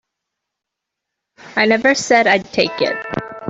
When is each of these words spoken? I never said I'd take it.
I 1.57 1.67
never 1.67 1.93
said 1.93 2.25
I'd 2.25 2.51
take 2.51 2.81
it. 2.81 2.95